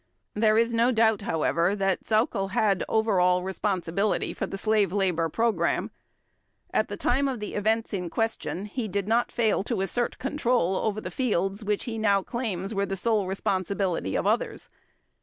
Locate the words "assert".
9.81-10.17